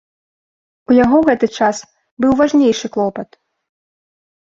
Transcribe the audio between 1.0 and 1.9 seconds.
яго ў гэты час